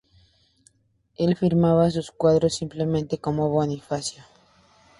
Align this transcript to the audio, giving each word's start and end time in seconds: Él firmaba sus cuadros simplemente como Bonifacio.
Él 1.15 1.35
firmaba 1.35 1.91
sus 1.91 2.09
cuadros 2.09 2.55
simplemente 2.55 3.19
como 3.19 3.49
Bonifacio. 3.51 4.23